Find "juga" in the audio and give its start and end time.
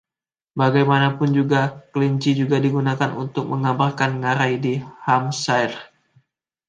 1.39-1.61, 2.41-2.57